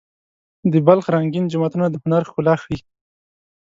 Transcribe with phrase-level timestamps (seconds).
[0.71, 2.79] د بلخ رنګین جوماتونه د هنر ښکلا ښيي.